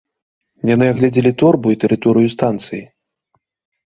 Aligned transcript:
Яны 0.69 0.85
аглядзелі 0.93 1.31
торбу 1.41 1.67
і 1.73 1.77
тэрыторыю 1.83 2.31
станцыі. 2.37 2.81